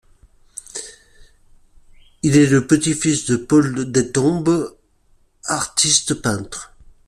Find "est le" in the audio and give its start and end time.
2.35-2.65